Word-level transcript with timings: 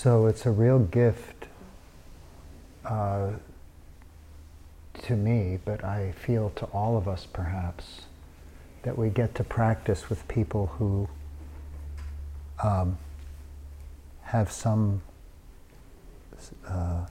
So 0.00 0.26
it's 0.26 0.46
a 0.46 0.52
real 0.52 0.78
gift 0.78 1.46
uh, 2.84 3.32
to 5.02 5.16
me, 5.16 5.58
but 5.64 5.82
I 5.82 6.12
feel 6.12 6.50
to 6.50 6.66
all 6.66 6.96
of 6.96 7.08
us 7.08 7.26
perhaps, 7.26 8.02
that 8.84 8.96
we 8.96 9.08
get 9.08 9.34
to 9.34 9.42
practice 9.42 10.08
with 10.08 10.28
people 10.28 10.66
who 10.78 11.08
um, 12.62 12.96
have 14.22 14.52
some 14.52 15.02
uh, 16.68 17.06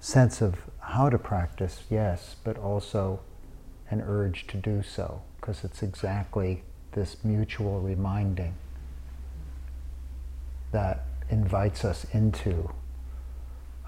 sense 0.00 0.42
of 0.42 0.56
how 0.80 1.08
to 1.08 1.18
practice, 1.18 1.84
yes, 1.88 2.34
but 2.42 2.58
also 2.58 3.20
an 3.92 4.00
urge 4.00 4.48
to 4.48 4.56
do 4.56 4.82
so, 4.82 5.22
because 5.40 5.62
it's 5.62 5.84
exactly 5.84 6.64
this 6.94 7.18
mutual 7.22 7.80
reminding 7.80 8.54
that 10.72 11.04
invites 11.32 11.84
us 11.84 12.06
into 12.12 12.70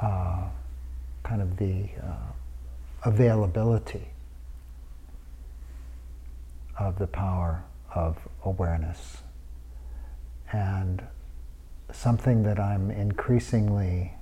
uh, 0.01 0.45
kind 1.23 1.43
of 1.43 1.59
the 1.59 1.89
uh, 2.03 2.33
availability 3.05 4.09
of 6.79 6.99
the 6.99 7.07
power 7.07 7.63
of 7.95 8.17
awareness. 8.45 9.19
And 10.53 11.03
something 11.93 12.43
that 12.45 12.59
I'm 12.59 12.91
increasingly 12.91 14.15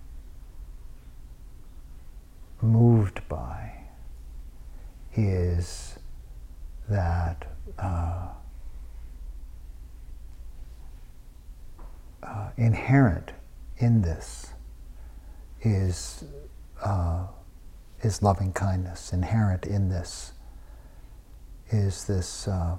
moved 2.60 3.26
by 3.28 3.72
is 5.14 5.98
that 6.88 7.44
uh, 7.78 8.28
uh, 12.32 12.48
inherent 12.56 13.32
in 13.78 14.02
this 14.02 14.54
is 15.60 16.24
uh, 16.82 17.26
is 18.02 18.22
loving 18.22 18.52
kindness. 18.52 19.12
Inherent 19.12 19.66
in 19.66 19.88
this 19.88 20.32
is 21.70 22.06
this. 22.06 22.48
Uh, 22.48 22.76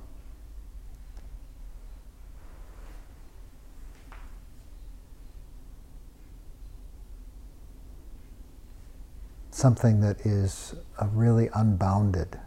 something 9.51 10.01
that 10.01 10.19
is 10.25 10.75
really 11.13 11.47
unbounded. 11.53 12.39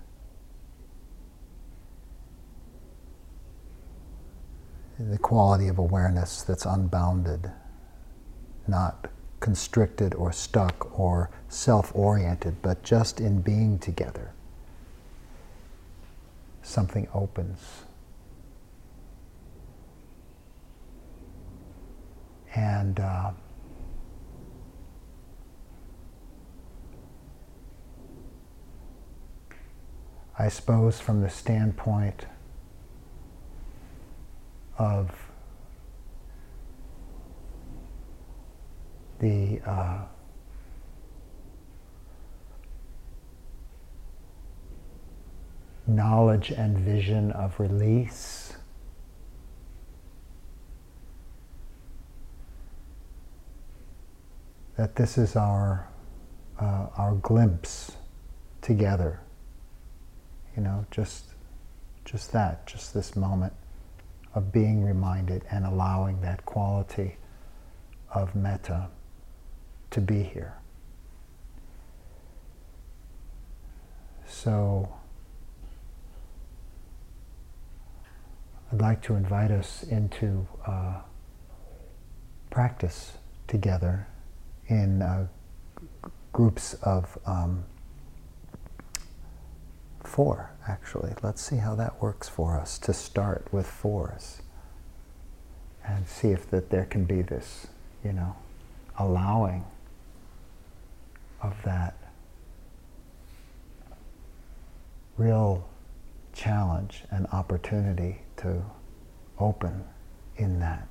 The 4.99 5.19
quality 5.19 5.69
of 5.69 5.79
awareness 5.79 6.43
that's 6.43 6.65
unbounded, 6.65 7.51
not 8.67 9.11
constricted 9.41 10.15
or 10.15 10.33
stuck 10.33 10.99
or 10.99 11.31
self 11.49 11.95
oriented, 11.95 12.63
but 12.63 12.83
just 12.83 13.21
in 13.21 13.43
being 13.43 13.79
together, 13.79 14.33
something 16.63 17.09
opens. 17.13 17.61
And 22.55 22.99
uh, 22.99 23.33
I 30.39 30.49
suppose, 30.49 31.01
from 31.01 31.21
the 31.21 31.29
standpoint 31.29 32.25
of 34.79 35.11
the 39.19 39.61
uh, 39.67 39.99
knowledge 45.87 46.51
and 46.51 46.79
vision 46.79 47.33
of 47.33 47.59
release. 47.59 48.55
That 54.77 54.97
this 54.97 55.17
is 55.17 55.37
our, 55.37 55.89
uh, 56.61 56.89
our 56.97 57.15
glimpse 57.15 57.93
together 58.61 59.21
you 60.57 60.63
know, 60.63 60.87
just, 60.91 61.25
just 62.05 62.33
that, 62.33 62.67
just 62.67 62.95
this 62.95 63.15
moment 63.15 63.53
of 64.37 64.53
being 64.53 64.85
reminded 64.85 65.43
and 65.51 65.65
allowing 65.65 66.21
that 66.21 66.45
quality 66.45 67.17
of 68.15 68.35
metta 68.35 68.89
to 69.91 70.01
be 70.01 70.23
here. 70.23 70.55
So, 74.27 74.93
I'd 78.71 78.81
like 78.81 79.01
to 79.05 79.15
invite 79.15 79.51
us 79.51 79.85
into 79.85 80.47
uh, 80.67 81.01
practice 82.51 83.17
together 83.49 84.07
in 84.69 85.01
uh, 85.01 85.29
groups 86.35 86.75
of 86.83 87.17
um, 87.25 87.65
four, 90.05 90.51
actually. 90.69 91.13
Let's 91.23 91.43
see 91.43 91.57
how 91.57 91.75
that 91.77 92.01
works 92.03 92.29
for 92.29 92.59
us 92.59 92.79
to 92.81 92.93
start 92.93 93.47
with 93.53 93.67
fours 93.67 94.43
and 95.85 96.09
see 96.09 96.29
if 96.29 96.51
that 96.51 96.71
there 96.71 96.85
can 96.85 97.05
be 97.05 97.23
this, 97.23 97.69
you 98.05 98.13
know, 98.13 98.37
allowing 98.99 99.65
of 101.43 101.55
that 101.65 101.97
real 105.17 105.69
challenge 106.33 107.05
and 107.11 107.27
opportunity 107.33 108.23
to 108.37 108.63
open 109.39 109.85
in 110.37 110.61
that 110.61 110.87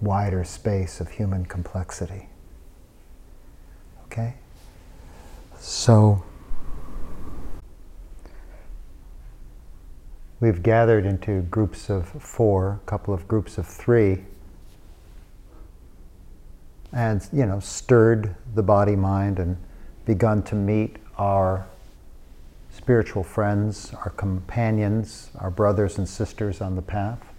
wider 0.00 0.44
space 0.44 1.00
of 1.00 1.10
human 1.10 1.46
complexity. 1.46 2.28
Okay? 4.04 4.34
So, 5.58 6.22
we've 10.40 10.62
gathered 10.62 11.06
into 11.06 11.42
groups 11.42 11.90
of 11.90 12.06
four, 12.06 12.80
a 12.82 12.86
couple 12.86 13.14
of 13.14 13.26
groups 13.26 13.58
of 13.58 13.66
three, 13.66 14.24
and, 16.92 17.26
you 17.32 17.46
know, 17.46 17.60
stirred 17.60 18.36
the 18.54 18.62
body 18.62 18.94
mind 18.94 19.38
and 19.38 19.56
begun 20.06 20.42
to 20.44 20.54
meet 20.54 20.96
our 21.18 21.66
spiritual 22.70 23.24
friends, 23.24 23.92
our 23.94 24.10
companions, 24.10 25.30
our 25.38 25.50
brothers 25.50 25.98
and 25.98 26.08
sisters 26.08 26.60
on 26.60 26.76
the 26.76 26.82
path. 26.82 27.33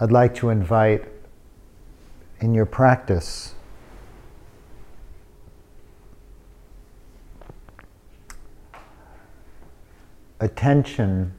I'd 0.00 0.12
like 0.12 0.32
to 0.36 0.50
invite 0.50 1.04
in 2.40 2.54
your 2.54 2.66
practice 2.66 3.54
attention 10.38 11.34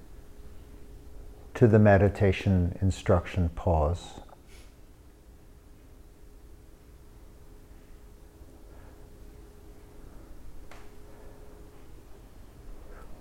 to 1.53 1.67
the 1.67 1.79
meditation 1.79 2.77
instruction 2.81 3.47
pause. 3.55 4.19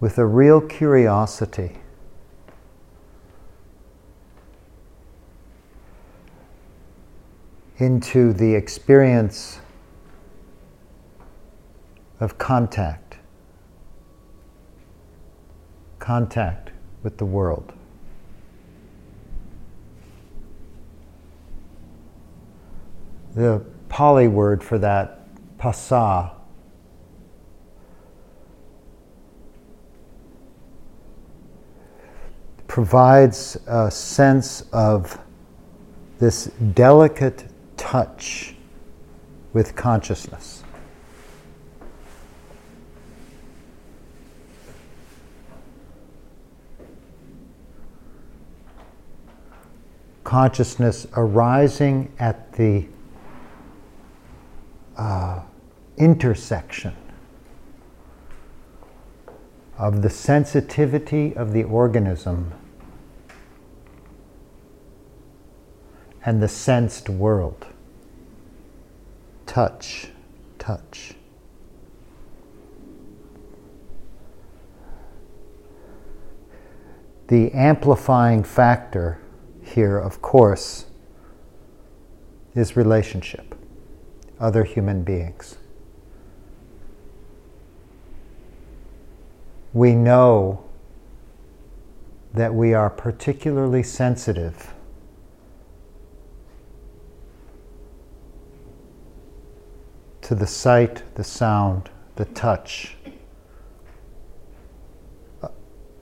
With 0.00 0.18
a 0.18 0.26
real 0.26 0.60
curiosity. 0.60 1.76
into 7.78 8.32
the 8.32 8.54
experience 8.54 9.60
of 12.18 12.36
contact, 12.36 13.16
contact 16.00 16.70
with 17.04 17.16
the 17.18 17.24
world. 17.24 17.72
The 23.34 23.64
Pali 23.88 24.26
word 24.26 24.64
for 24.64 24.78
that, 24.78 25.28
phassa, 25.60 26.32
provides 32.66 33.56
a 33.66 33.90
sense 33.90 34.62
of 34.72 35.18
this 36.18 36.46
delicate 36.74 37.44
touch 37.78 38.54
with 39.54 39.74
consciousness. 39.74 40.62
Consciousness 50.24 51.06
arising 51.16 52.12
at 52.18 52.52
the 52.52 52.86
uh, 54.98 55.40
intersection 55.96 56.94
of 59.78 60.02
the 60.02 60.10
sensitivity 60.10 61.34
of 61.34 61.52
the 61.54 61.64
organism 61.64 62.52
and 66.28 66.42
the 66.42 66.48
sensed 66.48 67.08
world. 67.08 67.64
Touch, 69.46 70.08
touch. 70.58 71.14
The 77.28 77.50
amplifying 77.52 78.44
factor 78.44 79.22
here, 79.62 79.96
of 79.96 80.20
course, 80.20 80.84
is 82.54 82.76
relationship, 82.76 83.54
other 84.38 84.64
human 84.64 85.04
beings. 85.04 85.56
We 89.72 89.94
know 89.94 90.62
that 92.34 92.52
we 92.52 92.74
are 92.74 92.90
particularly 92.90 93.82
sensitive 93.82 94.74
to 100.28 100.34
the 100.34 100.46
sight, 100.46 101.02
the 101.14 101.24
sound, 101.24 101.88
the 102.16 102.26
touch 102.26 102.98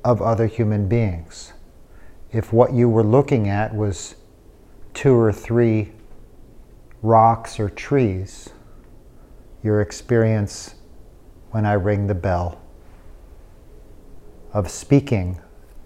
of 0.04 0.20
other 0.20 0.48
human 0.48 0.88
beings. 0.88 1.52
If 2.32 2.52
what 2.52 2.72
you 2.72 2.88
were 2.88 3.04
looking 3.04 3.48
at 3.48 3.72
was 3.72 4.16
two 4.94 5.14
or 5.14 5.32
three 5.32 5.92
rocks 7.02 7.60
or 7.60 7.70
trees, 7.70 8.48
your 9.62 9.80
experience 9.80 10.74
when 11.52 11.64
I 11.64 11.74
ring 11.74 12.08
the 12.08 12.14
bell 12.16 12.60
of 14.52 14.68
speaking 14.68 15.40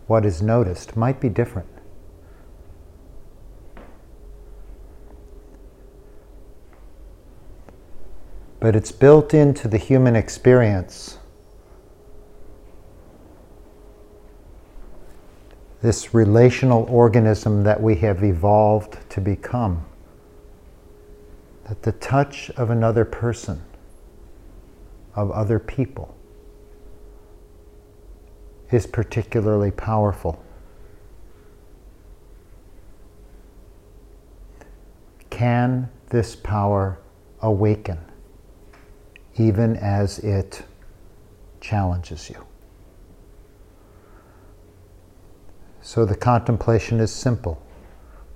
what 0.07 0.25
is 0.25 0.41
noticed 0.41 0.97
might 0.97 1.21
be 1.21 1.29
different. 1.29 1.69
But 8.61 8.77
it's 8.77 8.93
built 8.93 9.33
into 9.33 9.67
the 9.67 9.79
human 9.79 10.15
experience. 10.15 11.19
This 15.81 16.13
relational 16.13 16.85
organism 16.91 17.65
that 17.65 17.83
we 17.83 17.97
have 17.97 18.23
evolved 18.23 18.99
to 19.11 19.21
become. 19.23 19.87
That 21.67 21.83
the 21.83 21.93
touch 21.93 22.51
of 22.51 22.69
another 22.69 23.07
person, 23.07 23.63
of 25.15 25.31
other 25.31 25.59
people, 25.59 26.15
is 28.71 28.87
particularly 28.87 29.71
powerful. 29.71 30.45
Can 35.31 35.89
this 36.11 36.37
power 36.37 36.99
awaken? 37.41 38.10
Even 39.41 39.75
as 39.77 40.19
it 40.19 40.63
challenges 41.63 42.29
you. 42.29 42.45
So 45.81 46.05
the 46.05 46.15
contemplation 46.15 47.01
is 47.01 47.11
simple. 47.11 47.63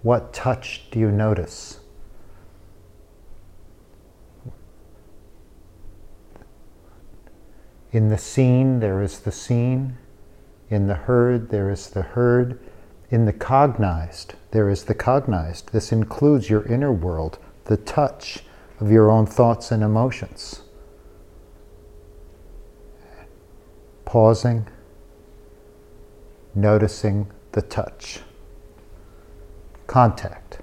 What 0.00 0.32
touch 0.32 0.90
do 0.90 0.98
you 0.98 1.10
notice? 1.10 1.80
In 7.92 8.08
the 8.08 8.16
seen, 8.16 8.80
there 8.80 9.02
is 9.02 9.20
the 9.20 9.30
seen. 9.30 9.98
In 10.70 10.86
the 10.86 10.94
heard, 10.94 11.50
there 11.50 11.70
is 11.70 11.90
the 11.90 12.02
heard. 12.02 12.58
In 13.10 13.26
the 13.26 13.32
cognized, 13.34 14.34
there 14.52 14.70
is 14.70 14.84
the 14.84 14.94
cognized. 14.94 15.70
This 15.72 15.92
includes 15.92 16.48
your 16.48 16.64
inner 16.64 16.92
world, 16.92 17.38
the 17.66 17.76
touch 17.76 18.44
of 18.80 18.90
your 18.90 19.10
own 19.10 19.26
thoughts 19.26 19.70
and 19.70 19.82
emotions. 19.82 20.63
Pausing, 24.14 24.64
noticing 26.54 27.26
the 27.50 27.60
touch. 27.60 28.20
Contact, 29.88 30.58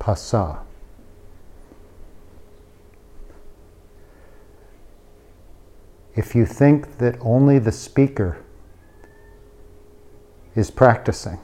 phassa. 0.00 0.60
If 6.14 6.34
you 6.34 6.46
think 6.46 6.96
that 6.96 7.18
only 7.20 7.58
the 7.58 7.70
speaker 7.70 8.42
is 10.54 10.70
practicing, 10.70 11.38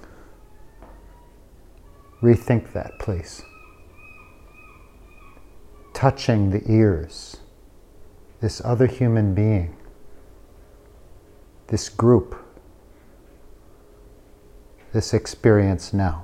rethink 2.22 2.72
that, 2.72 2.98
please. 2.98 3.42
Touching 5.92 6.48
the 6.48 6.62
ears, 6.72 7.36
this 8.40 8.62
other 8.64 8.86
human 8.86 9.34
being 9.34 9.76
this 11.72 11.88
group, 11.88 12.36
this 14.92 15.14
experience 15.14 15.94
now. 15.94 16.22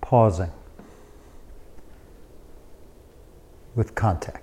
Pausing 0.00 0.50
with 3.76 3.94
contact. 3.94 4.41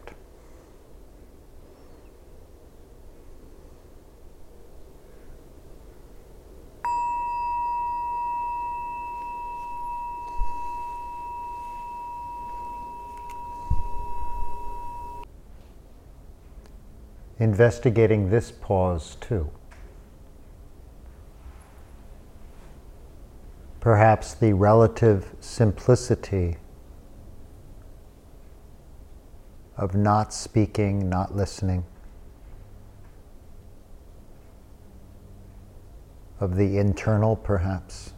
Investigating 17.40 18.30
this 18.30 18.52
pause 18.52 19.16
too. 19.22 19.50
Perhaps 23.80 24.34
the 24.34 24.54
relative 24.54 25.36
simplicity 25.40 26.58
of 29.78 29.96
not 29.96 30.34
speaking, 30.34 31.08
not 31.08 31.34
listening, 31.34 31.86
of 36.42 36.58
the 36.58 36.78
internal 36.78 37.38
perhaps. 37.38 38.12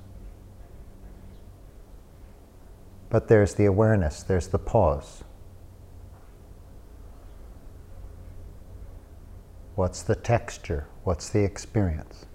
But 3.11 3.27
there's 3.27 3.53
the 3.53 3.65
awareness, 3.65 4.23
there's 4.23 4.47
the 4.47 4.57
pause. 4.57 5.23
What's 9.75 10.03
the 10.03 10.15
texture? 10.15 10.87
What's 11.03 11.29
the 11.29 11.43
experience? 11.43 12.25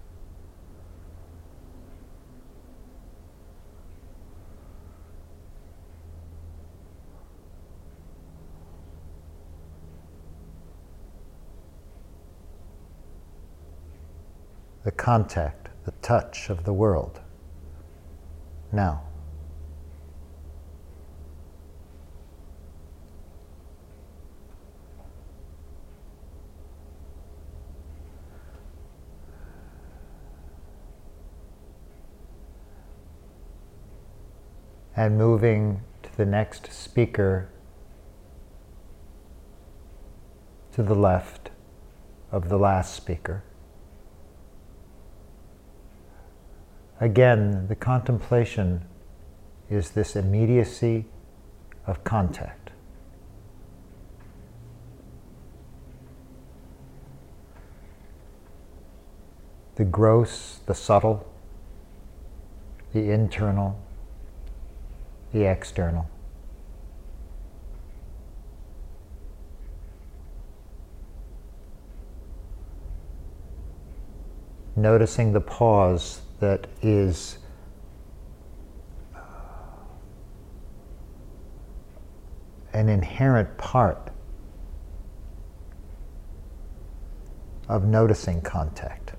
The 14.83 14.91
contact, 14.91 15.69
the 15.85 15.91
touch 16.01 16.49
of 16.49 16.63
the 16.63 16.73
world. 16.73 17.19
Now. 18.71 19.06
And 34.97 35.15
moving 35.15 35.81
to 36.01 36.17
the 36.17 36.25
next 36.25 36.73
speaker 36.73 37.47
to 40.71 40.81
the 40.81 40.95
left 40.95 41.51
of 42.31 42.49
the 42.49 42.57
last 42.57 42.95
speaker. 42.95 43.43
Again, 46.99 47.67
the 47.67 47.75
contemplation 47.75 48.85
is 49.69 49.91
this 49.91 50.15
immediacy 50.15 51.05
of 51.85 52.03
contact. 52.03 52.71
The 59.75 59.85
gross, 59.85 60.61
the 60.65 60.73
subtle, 60.73 61.31
the 62.93 63.11
internal, 63.11 63.79
the 65.37 65.45
external. 65.45 66.09
Noticing 74.75 75.33
the 75.33 75.41
pause 75.41 76.21
that 76.39 76.67
is 76.81 77.37
uh, 79.15 79.19
an 82.73 82.89
inherent 82.89 83.57
part 83.57 84.09
of 87.67 87.85
noticing 87.85 88.41
contact. 88.41 89.16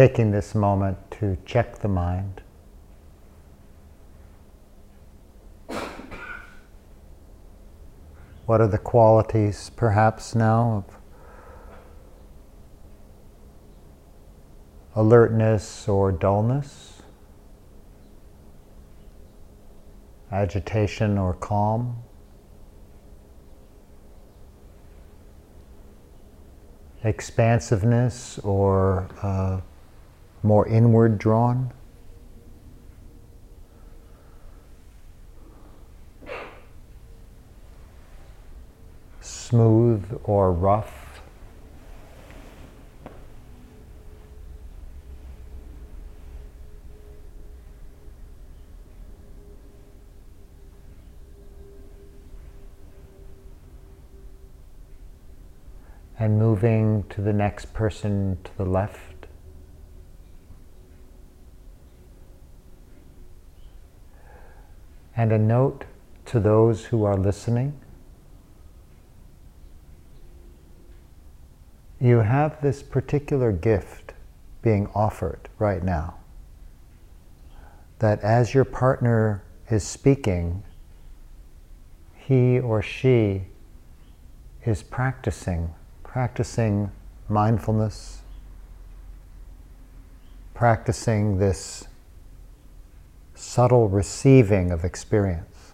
Taking 0.00 0.30
this 0.30 0.54
moment 0.54 0.96
to 1.10 1.36
check 1.44 1.78
the 1.80 1.86
mind. 1.86 2.40
What 8.46 8.62
are 8.62 8.66
the 8.66 8.78
qualities, 8.78 9.70
perhaps, 9.76 10.34
now 10.34 10.86
of 10.88 10.96
alertness 14.96 15.86
or 15.86 16.10
dullness, 16.12 17.02
agitation 20.32 21.18
or 21.18 21.34
calm? 21.34 21.98
Expansiveness 27.04 28.38
or 28.38 29.06
uh, 29.20 29.60
more 30.42 30.66
inward 30.66 31.18
drawn. 31.18 31.72
Smooth 39.20 40.20
or 40.24 40.52
rough. 40.52 41.00
and 56.20 56.38
moving 56.38 57.02
to 57.08 57.22
the 57.22 57.32
next 57.32 57.72
person 57.72 58.36
to 58.44 58.54
the 58.58 58.64
left. 58.64 59.09
And 65.20 65.32
a 65.32 65.38
note 65.38 65.84
to 66.24 66.40
those 66.40 66.86
who 66.86 67.04
are 67.04 67.14
listening. 67.14 67.78
You 72.00 72.20
have 72.20 72.62
this 72.62 72.82
particular 72.82 73.52
gift 73.52 74.14
being 74.62 74.88
offered 74.94 75.50
right 75.58 75.84
now. 75.84 76.14
That 77.98 78.20
as 78.22 78.54
your 78.54 78.64
partner 78.64 79.42
is 79.68 79.84
speaking, 79.86 80.62
he 82.16 82.58
or 82.58 82.80
she 82.80 83.42
is 84.64 84.82
practicing, 84.82 85.74
practicing 86.02 86.92
mindfulness, 87.28 88.22
practicing 90.54 91.36
this 91.36 91.88
subtle 93.40 93.88
receiving 93.88 94.70
of 94.70 94.84
experience. 94.84 95.72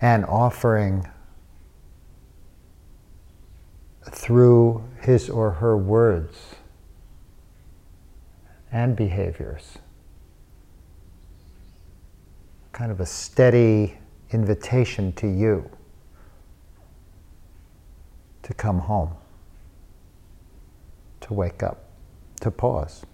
And 0.00 0.24
offering 0.26 1.08
through 4.10 4.84
his 5.00 5.30
or 5.30 5.50
her 5.52 5.78
words 5.78 6.56
and 8.70 8.94
behaviors. 8.94 9.78
Kind 12.72 12.92
of 12.92 13.00
a 13.00 13.06
steady 13.06 13.96
invitation 14.30 15.12
to 15.14 15.26
you 15.26 15.70
to 18.42 18.52
come 18.52 18.78
home, 18.80 19.14
to 21.22 21.32
wake 21.32 21.62
up 21.62 21.83
to 22.44 22.50
pause. 22.50 23.04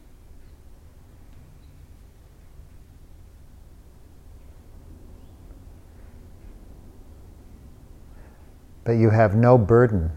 But 8.84 8.92
you 8.92 9.10
have 9.10 9.36
no 9.36 9.56
burden 9.56 10.10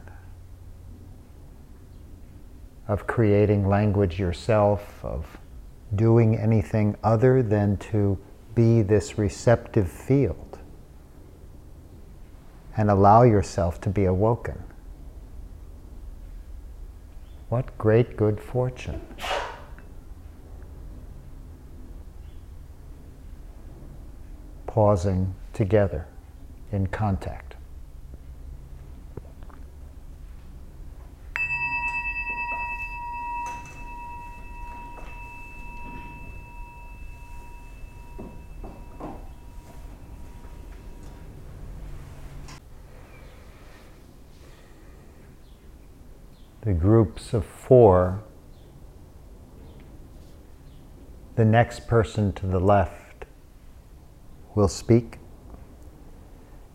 of 2.87 3.05
creating 3.05 3.67
language 3.67 4.19
yourself, 4.19 5.05
of 5.05 5.37
doing 5.95 6.35
anything 6.35 6.95
other 7.03 7.43
than 7.43 7.77
to 7.77 8.17
be 8.55 8.81
this 8.81 9.17
receptive 9.17 9.91
field 9.91 10.57
and 12.75 12.89
allow 12.89 13.21
yourself 13.21 13.79
to 13.81 13.89
be 13.89 14.05
awoken. 14.05 14.63
What 17.53 17.77
great 17.77 18.17
good 18.17 18.41
fortune. 18.41 18.99
Pausing 24.65 25.35
together 25.53 26.07
in 26.71 26.87
contact. 26.87 27.52
The 46.63 46.73
groups 46.73 47.33
of 47.33 47.45
four, 47.45 48.23
the 51.35 51.43
next 51.43 51.87
person 51.87 52.31
to 52.31 52.47
the 52.47 52.59
left 52.59 53.25
will 54.55 54.69
speak. 54.69 55.17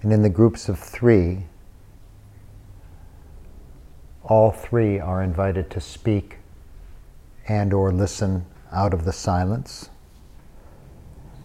And 0.03 0.13
in 0.13 0.21
the 0.21 0.29
groups 0.29 0.69
of 0.69 0.79
three, 0.79 1.47
all 4.25 4.51
three 4.51 5.01
are 5.01 5.23
invited 5.23 5.71
to 5.71 5.81
speak 5.81 6.37
and 7.49 7.73
or 7.73 7.91
listen 7.91 8.45
out 8.71 8.93
of 8.93 9.07
the 9.07 9.13
silence. 9.13 9.89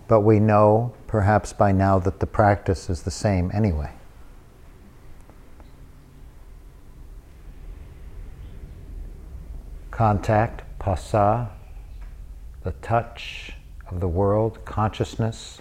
But 0.10 0.20
we 0.20 0.42
know, 0.42 0.94
perhaps 1.08 1.54
by 1.54 1.72
now, 1.72 1.98
that 2.00 2.20
the 2.20 2.28
practice 2.28 2.90
is 2.90 3.04
the 3.04 3.12
same 3.12 3.52
anyway. 3.54 3.94
contact, 9.94 10.64
phassa, 10.80 11.48
the 12.64 12.72
touch 12.82 13.54
of 13.92 14.00
the 14.00 14.08
world, 14.08 14.58
consciousness. 14.66 15.60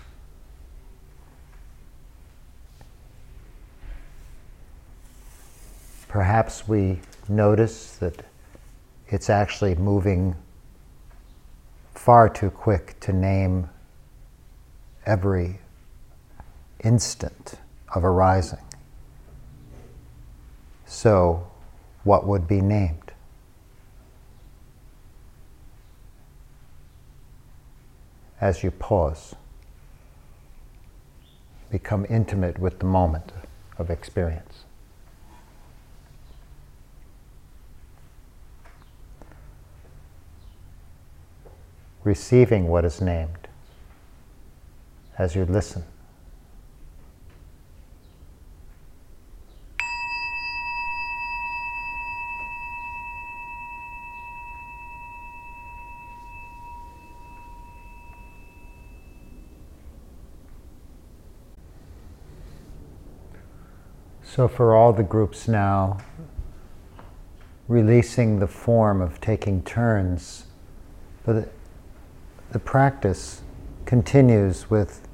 Perhaps 6.08 6.66
we 6.66 6.98
notice 7.28 7.96
that 7.96 8.24
it's 9.08 9.28
actually 9.28 9.74
moving 9.74 10.34
far 11.94 12.30
too 12.30 12.48
quick 12.48 12.98
to 13.00 13.12
name 13.12 13.68
every 15.04 15.58
instant 16.82 17.56
of 17.94 18.02
arising. 18.02 18.64
So, 20.86 21.46
what 22.02 22.26
would 22.26 22.48
be 22.48 22.62
named? 22.62 23.01
As 28.42 28.64
you 28.64 28.72
pause, 28.72 29.36
become 31.70 32.04
intimate 32.10 32.58
with 32.58 32.80
the 32.80 32.86
moment 32.86 33.30
of 33.78 33.88
experience. 33.88 34.64
Receiving 42.02 42.66
what 42.66 42.84
is 42.84 43.00
named 43.00 43.46
as 45.16 45.36
you 45.36 45.44
listen. 45.44 45.84
So, 64.34 64.48
for 64.48 64.74
all 64.74 64.94
the 64.94 65.02
groups 65.02 65.46
now, 65.46 65.98
releasing 67.68 68.38
the 68.38 68.46
form 68.46 69.02
of 69.02 69.20
taking 69.20 69.62
turns, 69.62 70.46
but 71.22 71.32
the, 71.34 71.48
the 72.50 72.58
practice 72.58 73.42
continues 73.84 74.70
with 74.70 75.06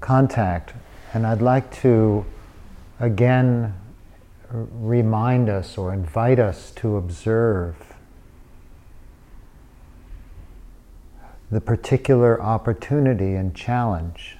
contact. 0.00 0.74
And 1.12 1.26
I'd 1.26 1.42
like 1.42 1.74
to 1.80 2.24
again 3.00 3.74
remind 4.52 5.48
us 5.48 5.76
or 5.76 5.92
invite 5.92 6.38
us 6.38 6.70
to 6.76 6.96
observe 6.96 7.96
the 11.50 11.60
particular 11.60 12.40
opportunity 12.40 13.34
and 13.34 13.56
challenge 13.56 14.36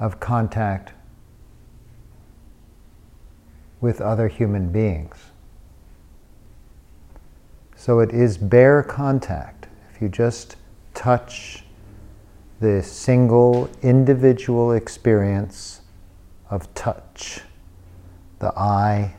of 0.00 0.20
contact 0.20 0.92
with 3.80 4.00
other 4.00 4.28
human 4.28 4.70
beings. 4.70 5.16
So 7.76 8.00
it 8.00 8.10
is 8.12 8.36
bare 8.36 8.82
contact. 8.82 9.68
If 9.94 10.02
you 10.02 10.08
just 10.08 10.56
touch 10.94 11.64
the 12.60 12.82
single 12.82 13.70
individual 13.82 14.72
experience 14.72 15.82
of 16.50 16.72
touch, 16.74 17.40
the 18.40 18.48
eye, 18.58 19.14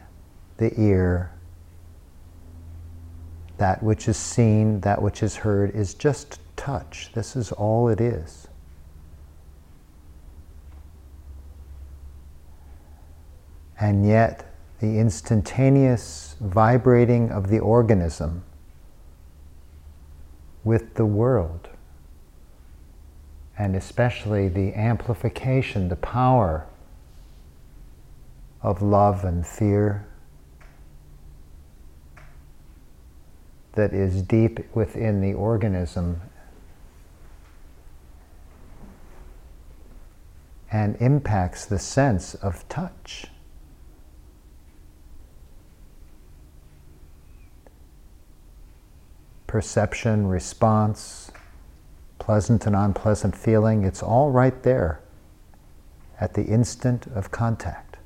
the 0.57 0.77
ear, 0.77 1.31
that 3.57 3.81
which 3.81 4.09
is 4.09 4.17
seen, 4.17 4.81
that 4.81 5.01
which 5.01 5.23
is 5.23 5.37
heard, 5.37 5.73
is 5.73 5.93
just 5.93 6.39
touch. 6.57 7.11
This 7.13 7.37
is 7.37 7.53
all 7.53 7.87
it 7.87 8.01
is. 8.01 8.48
And 13.79 14.05
yet 14.05 14.53
the 14.79 14.99
instantaneous 14.99 16.35
vibrating 16.41 17.31
of 17.31 17.49
the 17.49 17.59
organism 17.59 18.43
with 20.63 20.95
the 20.95 21.05
world, 21.05 21.69
and 23.57 23.75
especially 23.75 24.47
the 24.49 24.73
amplification, 24.73 25.87
the 25.87 25.95
power 25.95 26.65
of 28.61 28.81
love 28.81 29.23
and 29.23 29.47
fear 29.47 30.05
that 33.73 33.93
is 33.93 34.21
deep 34.21 34.59
within 34.75 35.21
the 35.21 35.33
organism 35.33 36.21
and 40.71 40.97
impacts 40.99 41.65
the 41.65 41.79
sense 41.79 42.35
of 42.35 42.67
touch. 42.67 43.27
Perception, 49.49 50.27
response, 50.27 51.31
pleasant 52.19 52.67
and 52.67 52.75
unpleasant 52.75 53.35
feeling, 53.35 53.83
it's 53.83 54.03
all 54.03 54.29
right 54.29 54.61
there 54.61 55.01
at 56.19 56.35
the 56.35 56.43
instant 56.43 57.07
of 57.15 57.31
contact. 57.31 57.97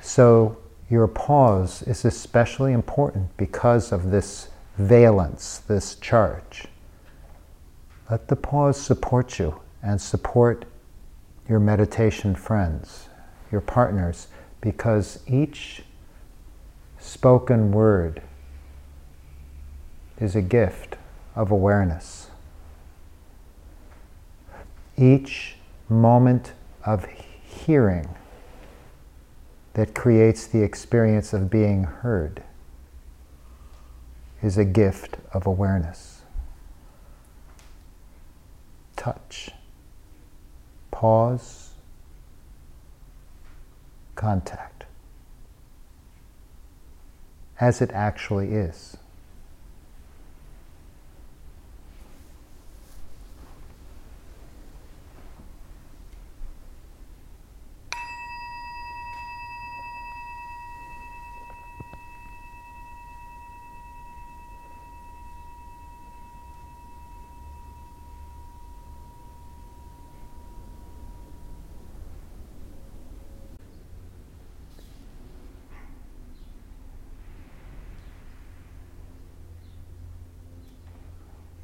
So, 0.00 0.56
your 0.88 1.08
pause 1.08 1.82
is 1.82 2.04
especially 2.04 2.72
important 2.72 3.36
because 3.36 3.90
of 3.90 4.12
this 4.12 4.50
valence, 4.78 5.58
this 5.66 5.96
charge. 5.96 6.66
Let 8.08 8.28
the 8.28 8.36
pause 8.36 8.80
support 8.80 9.40
you 9.40 9.60
and 9.82 10.00
support 10.00 10.64
your 11.48 11.58
meditation 11.58 12.36
friends, 12.36 13.08
your 13.50 13.62
partners, 13.62 14.28
because 14.60 15.18
each 15.26 15.82
spoken 17.04 17.70
word 17.70 18.22
is 20.18 20.34
a 20.34 20.40
gift 20.40 20.96
of 21.36 21.50
awareness. 21.50 22.28
Each 24.96 25.56
moment 25.88 26.52
of 26.84 27.06
hearing 27.44 28.08
that 29.74 29.94
creates 29.94 30.46
the 30.46 30.62
experience 30.62 31.32
of 31.34 31.50
being 31.50 31.84
heard 31.84 32.42
is 34.42 34.56
a 34.56 34.64
gift 34.64 35.18
of 35.32 35.46
awareness. 35.46 36.22
Touch, 38.96 39.50
pause, 40.90 41.72
contact 44.14 44.73
as 47.60 47.80
it 47.80 47.90
actually 47.92 48.52
is. 48.52 48.96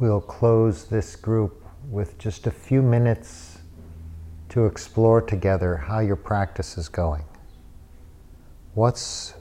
We'll 0.01 0.20
close 0.31 0.85
this 0.85 1.17
group 1.17 1.67
with 1.91 2.17
just 2.17 2.47
a 2.47 2.53
few 2.53 2.83
minutes 2.83 3.59
to 4.49 4.65
explore 4.65 5.21
together 5.21 5.77
how 5.77 5.99
your 5.99 6.15
practice 6.15 6.79
is 6.79 6.89
going. 6.89 7.25
What's 8.75 9.35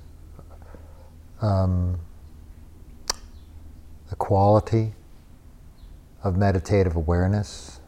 um, 1.43 1.99
the 4.09 4.15
quality 4.15 4.93
of 6.23 6.35
meditative 6.35 6.95
awareness? 6.95 7.79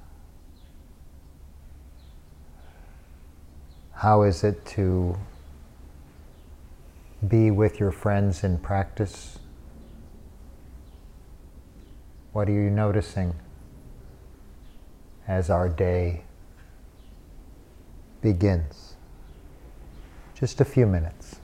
How 3.93 4.21
is 4.21 4.43
it 4.43 4.63
to 4.77 5.17
be 7.27 7.49
with 7.49 7.79
your 7.79 7.91
friends 7.91 8.43
in 8.43 8.59
practice? 8.59 9.39
What 12.33 12.47
are 12.47 12.53
you 12.53 12.69
noticing 12.69 13.35
as 15.27 15.49
our 15.49 15.67
day 15.67 16.23
begins? 18.21 18.95
Just 20.33 20.61
a 20.61 20.65
few 20.65 20.85
minutes. 20.87 21.35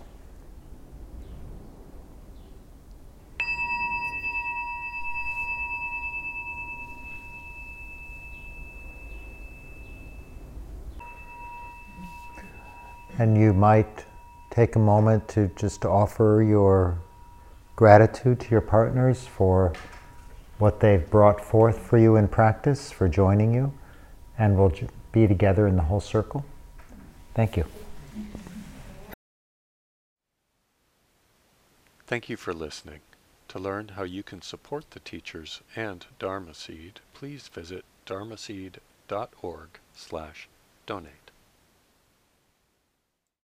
And 13.19 13.37
you 13.37 13.51
might 13.51 14.05
take 14.51 14.77
a 14.77 14.79
moment 14.79 15.27
to 15.29 15.51
just 15.57 15.83
offer 15.83 16.45
your 16.47 16.97
gratitude 17.75 18.39
to 18.39 18.49
your 18.51 18.61
partners 18.61 19.27
for 19.27 19.73
what 20.59 20.79
they've 20.79 21.09
brought 21.09 21.43
forth 21.43 21.79
for 21.79 21.97
you 21.97 22.15
in 22.15 22.27
practice, 22.27 22.91
for 22.91 23.07
joining 23.07 23.53
you, 23.53 23.73
and 24.37 24.57
we'll 24.57 24.73
be 25.11 25.27
together 25.27 25.67
in 25.67 25.75
the 25.75 25.83
whole 25.83 25.99
circle. 25.99 26.45
Thank 27.33 27.57
you. 27.57 27.65
Thank 32.07 32.29
you 32.29 32.37
for 32.37 32.53
listening. 32.53 33.01
To 33.49 33.59
learn 33.59 33.89
how 33.89 34.03
you 34.03 34.23
can 34.23 34.41
support 34.41 34.91
the 34.91 34.99
teachers 34.99 35.61
and 35.75 36.05
Dharma 36.19 36.53
Seed, 36.53 36.99
please 37.13 37.47
visit 37.47 37.85
dharmaseed.org 38.05 39.69
slash 39.95 40.47
donate. 40.85 41.26